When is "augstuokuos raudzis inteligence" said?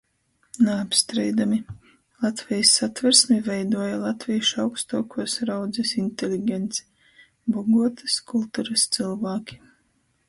4.65-7.07